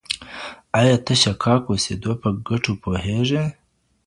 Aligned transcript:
ایا 0.79 0.95
ته 1.05 1.13
د 1.17 1.19
شکاک 1.23 1.63
اوسېدو 1.71 2.11
په 2.21 2.29
ګټو 2.47 2.71
پوهېږې؟ 2.83 3.43